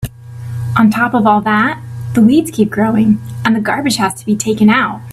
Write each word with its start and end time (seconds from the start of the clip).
On 0.75 0.89
top 0.89 1.13
of 1.13 1.27
all 1.27 1.41
that, 1.41 1.79
the 2.15 2.23
weeds 2.23 2.49
keep 2.49 2.71
growing 2.71 3.19
and 3.45 3.55
the 3.55 3.59
garbage 3.59 3.97
has 3.97 4.15
to 4.15 4.25
be 4.25 4.35
taken 4.35 4.67
out. 4.67 4.99